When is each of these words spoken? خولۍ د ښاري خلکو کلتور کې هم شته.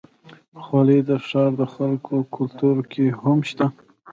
خولۍ 0.63 0.99
د 1.09 1.11
ښاري 1.27 1.65
خلکو 1.75 2.15
کلتور 2.35 2.77
کې 2.91 3.05
هم 3.21 3.39
شته. 3.49 3.65